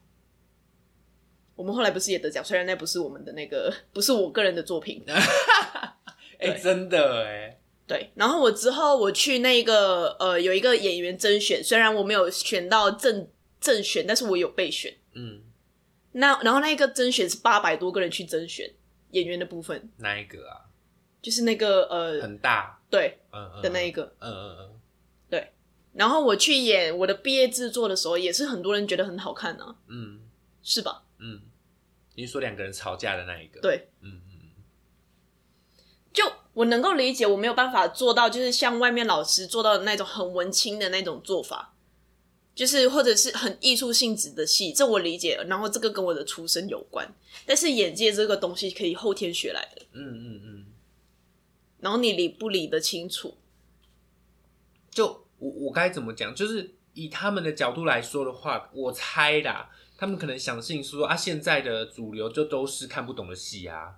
[1.56, 5.04] 我们后来不是也得奖，虽然那不是我们的那个，不是我个人的作品，
[6.40, 8.12] 哎，真的哎，对。
[8.16, 13.28] 然后我之后我去那个呃有一个演员甄选，虽然我没有选到正
[13.62, 14.94] 正选，但是我有备选。
[15.14, 15.42] 嗯，
[16.12, 18.70] 那然后那一个甄选是八百多个人去甄选
[19.12, 20.68] 演员的部分，哪一个啊？
[21.22, 24.04] 就是那个呃很大，对嗯嗯的那一个。
[24.20, 24.80] 嗯嗯嗯
[25.30, 25.54] 对，
[25.94, 30.20] 然后我去演我的毕业制作的时候，也是很多人觉得很好看啊，嗯
[30.62, 31.05] 是吧？
[31.26, 31.42] 嗯，
[32.14, 34.42] 你是说两个人吵架的那一个？，对，嗯嗯
[36.14, 41.74] 就我能够理解，我没有办法做到，就是像外面老师做到的那种很文青的那种做法，
[42.54, 45.36] 就是或者是很艺术性质的戏，这我理解。
[45.48, 47.14] 然后这个跟我的出身有关，
[47.46, 50.66] 但是眼界这个东西可以后天学来的，嗯嗯嗯，
[51.80, 53.38] 然后你理不理得清楚？
[54.90, 56.34] 就我我该怎么讲？
[56.34, 63.96] 就是以他们的角度来说的话，我猜啦，他们可能相信说啊，现在的主流就都是看不懂的戏啊。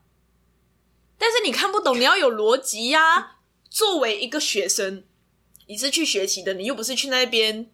[1.17, 3.37] 但是你看不懂，你要有逻辑呀。
[3.69, 5.03] 作为一个学生，
[5.67, 7.69] 你是去学习的，你又不是去那边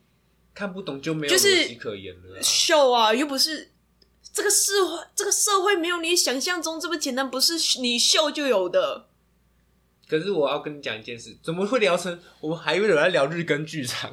[0.54, 3.72] 看不懂就没有就是逻辑可言了啊、秀啊，又不是
[4.34, 9.10] 这个社会，这个社会没有你想象中这么简单，不是你秀就有的。
[10.08, 14.12] 可是我要跟你讲一件事，怎么会聊成我们还以为有在聊日更剧场？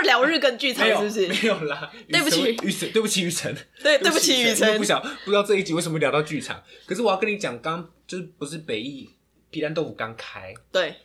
[0.00, 1.28] 又聊日更剧场，是不是？
[1.28, 1.90] 没有啦。
[2.08, 4.84] 对不起雨辰，对不起雨晨，对，对不起，雨因为辰不。
[4.84, 6.62] 晓不知道这一集为什么聊到剧场。
[6.86, 9.10] 可是我要跟你讲，刚就是不是北艺
[9.50, 10.96] 皮蛋豆腐刚开，对，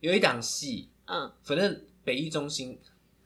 [0.00, 2.78] 有一档戏，嗯，反正北艺中心，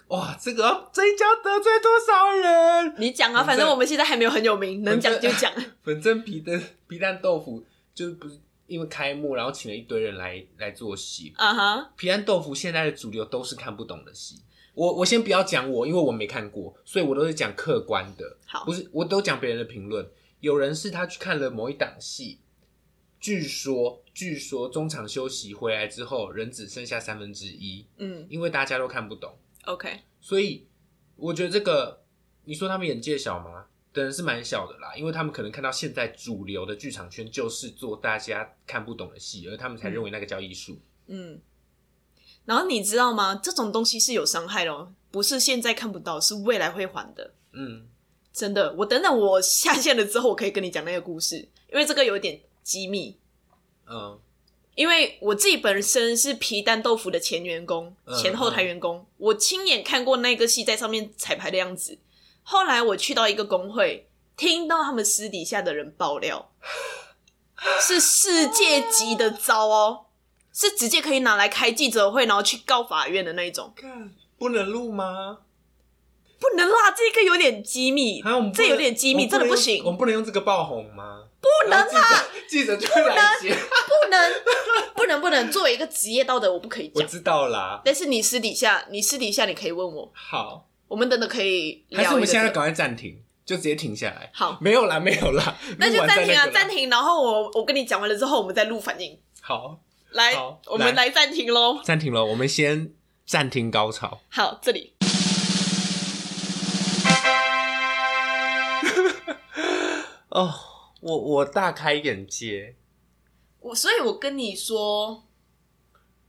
[0.09, 2.95] 哇，这个要这一家得罪多少人？
[2.99, 5.53] 你讲啊，反正我们现在还没有很有名，能讲就讲。
[5.85, 11.33] 反正皮蛋皮蛋豆腐就是不是因为开幕，然后请了一堆人来来做戏。
[11.37, 14.37] 啊哈，皮蛋豆腐现在的主流都是看不懂的戏。
[14.75, 20.09] 我我先不要讲我，因为我没看过，所以我都是讲客观的，好不是我都讲别人的评论。
[20.41, 22.41] 有人是他去看了某一档戏，
[23.21, 30.67] 据说据说中场休息回来之后，人只剩下三分之一，嗯因为大家都看不懂，，OK，所以
[31.17, 32.03] 我觉得这个
[32.45, 33.67] 你说他们眼界小吗？
[33.93, 40.81] 等人是蛮小的啦，因为他们可能看到现在主流的剧场圈就是做大家看不懂的戏，而他们才认为那个叫艺术。
[41.09, 41.39] 嗯。
[42.45, 43.39] 然后你知道吗？
[43.43, 47.33] 这种东西是有伤害的哦，不是现在看不到，是未来会还的。
[47.53, 47.87] 嗯
[48.33, 51.37] 真的，我等等我下线了之后，我可以跟你讲那个故事，
[51.71, 53.19] 因为这个有点机密。
[53.87, 54.19] 嗯
[54.75, 61.99] 因为我自己本身是皮蛋豆腐的前员工、嗯前后台员工，我亲眼看过那个戏在上面彩排的样子。
[62.43, 66.51] 后来我去到一个工会，听到他们私底下的人爆料，
[67.83, 70.07] 是世界级的糟哦，
[70.53, 73.73] 是直接可以拿来开记者会，然后去告法院的那一种。
[73.75, 75.39] 看不能录吗？
[76.39, 78.21] 不能啦，这个有点机密
[78.53, 81.25] 这有点机密，真的不行，我们不能用这个爆红吗？
[81.41, 83.55] 不能然后记者就会来接。
[83.55, 84.33] 不能，
[84.95, 85.51] 不能，不能。
[85.51, 86.95] 作为一个职业道德，我不可以讲。
[86.95, 87.81] 我知道啦。
[87.85, 94.29] 但是你私底下，你私底下你可以问我，好，我们等等可以聊还是我们现在这个赶快暂停，就直接停下来。
[94.35, 96.69] 好，没有啦，没有啦，那就暂停啊，暂。
[96.69, 96.91] 停。
[96.91, 99.19] 然后我我跟你讲完了之后，我们再录反应。
[99.41, 99.81] 好，
[100.13, 100.35] 来，
[100.67, 101.11] 我们来。
[101.11, 101.83] 暂停喽。
[101.83, 102.93] 暂停了，我们先
[103.27, 104.21] 暂停高潮。
[104.31, 104.95] 好，这里。
[110.31, 110.55] 哦，
[111.01, 112.77] 我我大开眼界，
[113.61, 115.25] 我所以，我跟你说，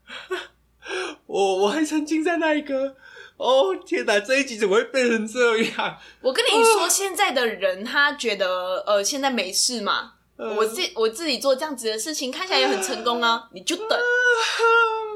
[1.25, 2.97] 我我还沉浸在那一个，
[3.37, 5.97] 哦天哪，这一集怎么会变成这样？
[6.21, 13.99] 我跟你说，现在的人他觉得呃，现在没事嘛，嗯我自我自己做这样子的事情，看起来也很成功啊，你就等，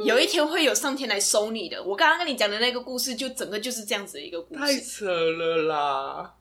[0.05, 1.83] 有一天会有上天来收你的。
[1.83, 6.33] 我刚刚跟你讲的那个故事，就整个就是这样子的一个故事太，扯了啦！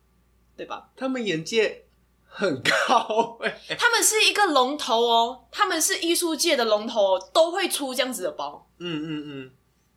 [0.57, 0.91] 对吧？
[0.97, 1.85] 他们眼界
[2.27, 8.71] 很高哎、他们是一个龙头哦，他们是艺术界的龙头哦，都会出这样子的包。
[8.79, 9.51] 嗯嗯嗯，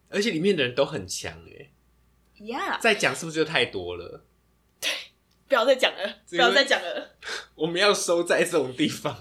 [0.10, 1.72] 而且里面的人都很强哎、
[2.40, 4.24] Yeah，再讲是不是就太多了？
[5.50, 7.10] 不要再讲了，不要再讲了。
[7.56, 9.18] 我们要收在这种地方。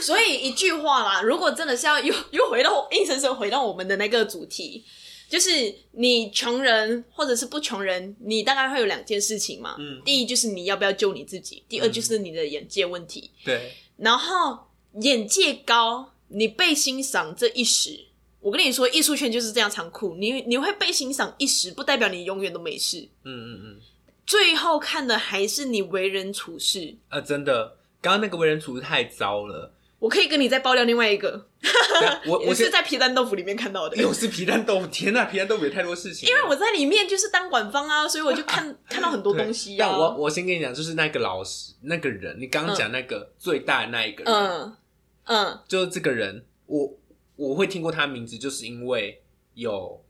[0.00, 4.84] 所以一句话啦，如果真的是要又 又回到硬生生回到我们的那个主题，
[5.28, 9.74] 就是你穷人或者是不穷人，你大概会有两件事情嘛。
[9.78, 13.30] 嗯第一就是你要不要救你自己，第二就是你的眼界问题。
[13.44, 14.68] 对，然后
[15.00, 18.06] 眼界高，你被欣赏这一时，
[18.40, 23.08] 我跟你说，艺术圈就是这样残酷，你你会被欣赏一时，不代表你永远都没事。
[23.24, 23.80] 嗯嗯嗯，
[24.26, 26.96] 最后看的还是你为人处事。
[27.08, 29.72] 啊，真的，刚刚那个为人处事太糟了。
[29.98, 31.46] 我可以跟你再爆料另外一个，
[32.26, 33.96] 我 我是在皮蛋豆腐里面看到的。
[33.96, 36.28] 又是皮蛋豆腐，天呐，皮蛋豆腐有太多事情。
[36.28, 39.88] 因为我在里面就是当管方啊，所以我就看 看到很多对东西啊。
[39.88, 44.76] 但我我先跟你讲，就是那个老师，那个人，你刚刚讲那个最大的那一个人，嗯
[45.26, 46.98] 嗯就是这个人，我
[47.36, 49.22] 我会听过他名字，就是因为
[49.54, 50.04] 有，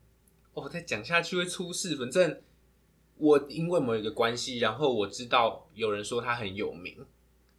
[0.54, 1.94] 哦，再讲下去会出事。
[1.96, 2.40] 反正
[3.22, 6.96] 我因为某一个关系，然后我知道有人说他很有名，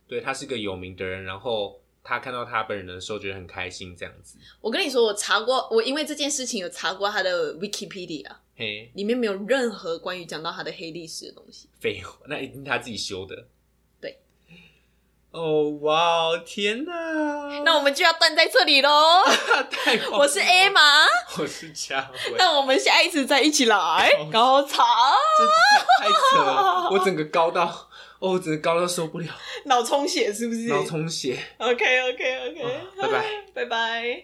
[0.05, 4.38] 对他是个有名的人，然后他看到他本人的时候觉得很开心，这样子。
[4.59, 11.70] 我跟你说，我查过，我因为这件事情有查过他的 Wikipedia，嘿，里面没有任何关于讲到他的黑历史的东西。
[11.80, 13.47] 废话，那一定他自己修的。
[15.34, 15.41] 对。
[15.41, 16.93] 哦，哇哦，天哪！
[17.65, 19.21] 那我们就要断在这里喽。
[20.13, 20.79] 我是 A 玛，
[21.39, 22.36] 我是佳慧。
[22.38, 24.84] 那我们下一次再一起来 高潮，
[25.38, 27.63] 这太太扯了，我整个高到，
[28.19, 29.27] 哦，我整个高到受不了，
[29.65, 30.67] 脑充血是不是？
[30.69, 31.38] 脑充血。
[31.57, 32.69] OK OK OK，哦
[33.01, 33.25] 拜拜。
[33.53, 34.23] 拜拜。